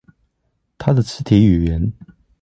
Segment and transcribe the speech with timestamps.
[0.79, 1.93] 他的肢體語言